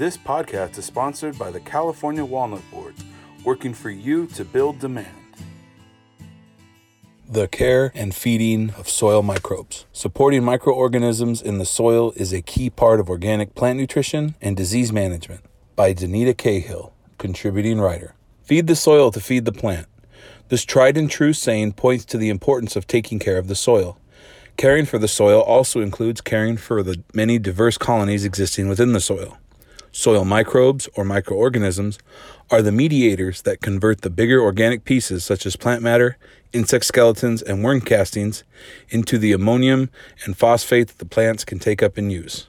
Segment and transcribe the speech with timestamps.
[0.00, 2.94] This podcast is sponsored by the California Walnut Board,
[3.44, 5.14] working for you to build demand.
[7.28, 9.84] The care and feeding of soil microbes.
[9.92, 14.90] Supporting microorganisms in the soil is a key part of organic plant nutrition and disease
[14.90, 15.44] management.
[15.76, 18.14] By Danita Cahill, contributing writer.
[18.42, 19.86] Feed the soil to feed the plant.
[20.48, 23.98] This tried and true saying points to the importance of taking care of the soil.
[24.56, 29.00] Caring for the soil also includes caring for the many diverse colonies existing within the
[29.00, 29.36] soil.
[29.92, 31.98] Soil microbes or microorganisms
[32.50, 36.16] are the mediators that convert the bigger organic pieces, such as plant matter,
[36.52, 38.44] insect skeletons, and worm castings,
[38.88, 39.90] into the ammonium
[40.24, 42.48] and phosphate that the plants can take up and use.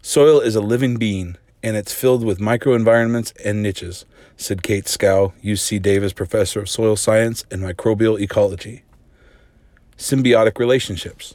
[0.00, 4.04] Soil is a living being, and it's filled with microenvironments and niches,
[4.36, 8.82] said Kate Scow, UC Davis professor of soil science and microbial ecology.
[9.98, 11.34] Symbiotic relationships.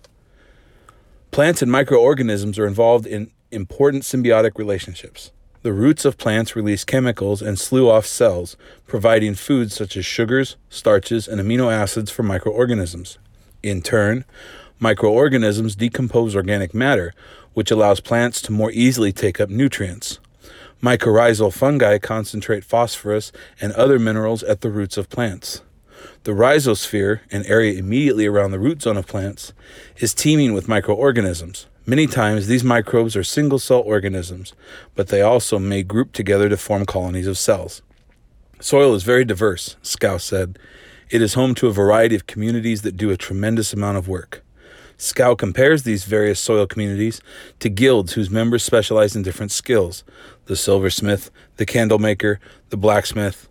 [1.32, 5.32] Plants and microorganisms are involved in important symbiotic relationships.
[5.64, 10.58] The roots of plants release chemicals and slew off cells, providing foods such as sugars,
[10.70, 13.18] starches, and amino acids for microorganisms.
[13.64, 14.26] In turn,
[14.78, 17.14] microorganisms decompose organic matter,
[17.56, 20.20] which allows plants to more easily take up nutrients.
[20.84, 25.64] Mycorrhizal fungi concentrate phosphorus and other minerals at the roots of plants.
[26.26, 29.54] The rhizosphere, an area immediately around the root zone of plants,
[29.98, 31.66] is teeming with microorganisms.
[31.88, 34.54] Many times, these microbes are single cell organisms,
[34.96, 37.84] but they also may group together to form colonies of cells.
[38.60, 40.58] Soil is very diverse, Scow said.
[41.12, 44.44] It is home to a variety of communities that do a tremendous amount of work.
[44.98, 47.22] Scow compares these various soil communities
[47.60, 50.04] to guilds whose members specialize in different skills
[50.46, 53.48] the silversmith, the candlemaker, the blacksmith.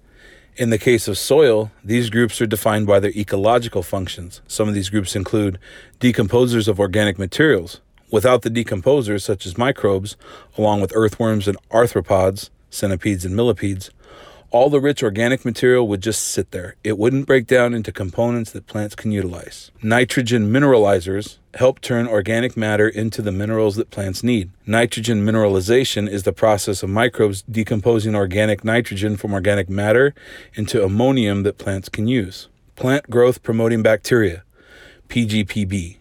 [0.56, 4.40] In the case of soil, these groups are defined by their ecological functions.
[4.48, 5.58] Some of these groups include
[6.00, 10.16] decomposers of organic materials, Without the decomposers, such as microbes,
[10.56, 13.90] along with earthworms and arthropods, centipedes and millipedes,
[14.54, 16.76] all the rich organic material would just sit there.
[16.84, 19.72] It wouldn't break down into components that plants can utilize.
[19.82, 24.52] Nitrogen mineralizers help turn organic matter into the minerals that plants need.
[24.64, 30.14] Nitrogen mineralization is the process of microbes decomposing organic nitrogen from organic matter
[30.54, 32.48] into ammonium that plants can use.
[32.76, 34.44] Plant growth promoting bacteria,
[35.08, 35.96] PGPB.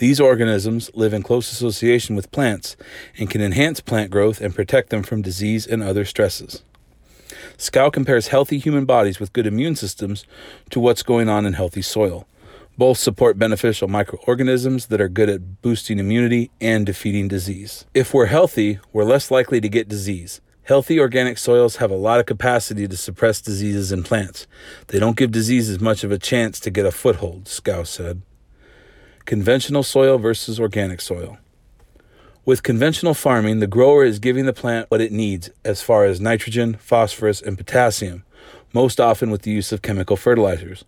[0.00, 2.74] These organisms live in close association with plants
[3.18, 6.64] and can enhance plant growth and protect them from disease and other stresses.
[7.58, 10.24] Scow compares healthy human bodies with good immune systems
[10.70, 12.26] to what's going on in healthy soil.
[12.78, 17.84] Both support beneficial microorganisms that are good at boosting immunity and defeating disease.
[17.92, 20.40] If we're healthy, we're less likely to get disease.
[20.62, 24.46] Healthy organic soils have a lot of capacity to suppress diseases in plants.
[24.86, 28.22] They don't give diseases much of a chance to get a foothold, Scow said.
[29.24, 31.38] Conventional soil versus organic soil.
[32.44, 36.20] With conventional farming, the grower is giving the plant what it needs as far as
[36.20, 38.24] nitrogen, phosphorus, and potassium,
[38.72, 40.84] most often with the use of chemical fertilizers.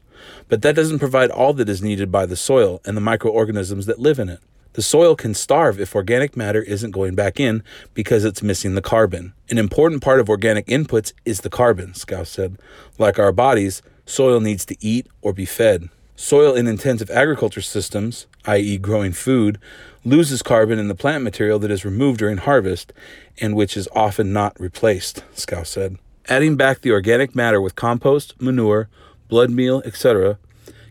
[0.49, 4.01] But that doesn't provide all that is needed by the soil and the microorganisms that
[4.01, 4.41] live in it.
[4.73, 8.81] The soil can starve if organic matter isn't going back in because it's missing the
[8.81, 9.35] carbon.
[9.51, 12.59] An important part of organic inputs is the carbon, Scow said.
[12.99, 15.91] Like our bodies, soil needs to eat or be fed.
[16.17, 19.59] Soil in intensive agriculture systems, i.e., growing food,
[20.05, 22.93] loses carbon in the plant material that is removed during harvest
[23.41, 25.97] and which is often not replaced, Scow said.
[26.29, 28.89] Adding back the organic matter with compost, manure,
[29.29, 30.39] blood meal, etc.,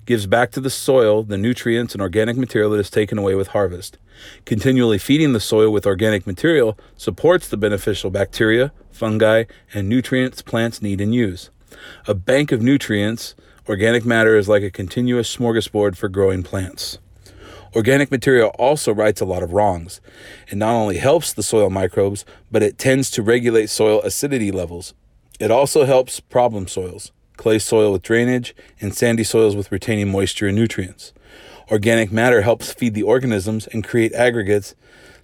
[0.05, 3.49] gives back to the soil the nutrients and organic material that is taken away with
[3.49, 3.97] harvest.
[4.45, 10.81] Continually feeding the soil with organic material supports the beneficial bacteria, fungi, and nutrients plants
[10.81, 11.49] need and use.
[12.07, 13.35] A bank of nutrients
[13.69, 16.97] Organic matter is like a continuous smorgasbord for growing plants.
[17.75, 20.01] Organic material also rights a lot of wrongs.
[20.49, 24.95] It not only helps the soil microbes, but it tends to regulate soil acidity levels.
[25.39, 30.47] It also helps problem soils, clay soil with drainage, and sandy soils with retaining moisture
[30.47, 31.13] and nutrients.
[31.69, 34.73] Organic matter helps feed the organisms and create aggregates,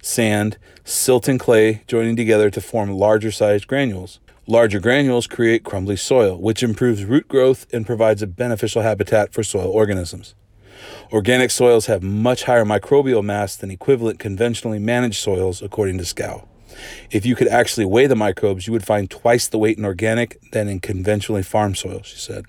[0.00, 4.20] sand, silt, and clay joining together to form larger sized granules.
[4.50, 9.42] Larger granules create crumbly soil, which improves root growth and provides a beneficial habitat for
[9.42, 10.34] soil organisms.
[11.12, 16.48] Organic soils have much higher microbial mass than equivalent conventionally managed soils, according to Scow.
[17.10, 20.40] If you could actually weigh the microbes, you would find twice the weight in organic
[20.52, 22.46] than in conventionally farmed soil, she said.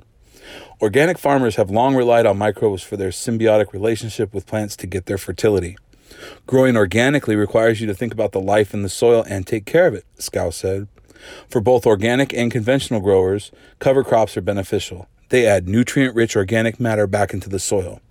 [0.81, 5.07] Organic farmers have long relied on microbes for their symbiotic relationship with plants to get
[5.07, 5.75] their fertility.
[6.48, 9.86] Growing organically requires you to think about the life in the soil and take care
[9.86, 10.88] of it, Scow said.
[11.50, 15.07] For both organic and conventional growers, cover crops are beneficial.
[15.30, 18.01] They add nutrient rich organic matter back into the soil.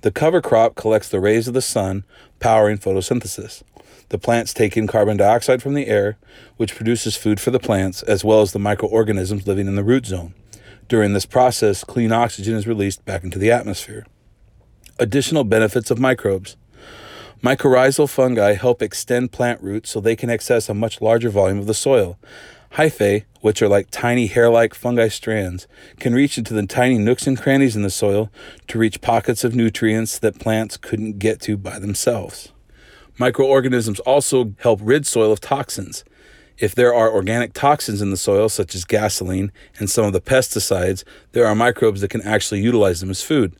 [0.00, 2.04] The cover crop collects the rays of the sun,
[2.40, 3.62] powering photosynthesis.
[4.10, 6.18] The plants take in carbon dioxide from the air,
[6.56, 10.06] which produces food for the plants as well as the microorganisms living in the root
[10.06, 10.34] zone.
[10.88, 14.06] During this process, clean oxygen is released back into the atmosphere.
[14.98, 16.56] Additional benefits of microbes.
[17.42, 21.66] Mycorrhizal fungi help extend plant roots so they can access a much larger volume of
[21.66, 22.18] the soil.
[22.74, 25.68] Hyphae, which are like tiny hair like fungi strands,
[26.00, 28.30] can reach into the tiny nooks and crannies in the soil
[28.66, 32.52] to reach pockets of nutrients that plants couldn't get to by themselves.
[33.16, 36.04] Microorganisms also help rid soil of toxins.
[36.58, 40.20] If there are organic toxins in the soil, such as gasoline and some of the
[40.20, 43.54] pesticides, there are microbes that can actually utilize them as food.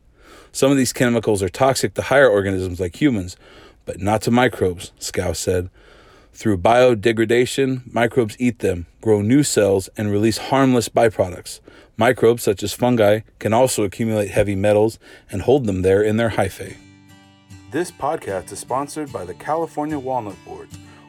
[0.51, 3.37] Some of these chemicals are toxic to higher organisms like humans,
[3.85, 5.71] but not to microbes, Scow said.
[6.35, 11.61] Through biodegradation, microbes eat them, grow new cells, and release harmless byproducts.
[11.97, 14.99] Microbes, such as fungi, can also accumulate heavy metals
[15.31, 16.77] and hold them there in their hyphae.
[17.71, 20.69] This podcast is sponsored by the California Walnut Board,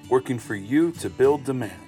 [0.10, 1.85] working for you to build demand.